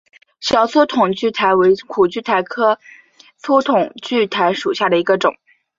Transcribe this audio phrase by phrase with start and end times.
[0.39, 2.79] 小粗筒苣苔为苦苣苔科
[3.37, 5.37] 粗筒苣苔属下的一个种。